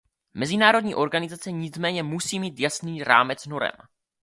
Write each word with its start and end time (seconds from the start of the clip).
Mezinárodní 0.33 0.95
organizace 0.95 1.51
nicméně 1.51 2.03
musejí 2.03 2.39
mít 2.39 2.59
jasný 2.59 3.03
rámec 3.03 3.45
norem. 3.45 3.75